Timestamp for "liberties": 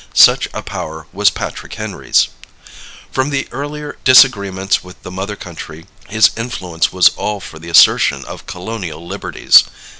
9.05-9.63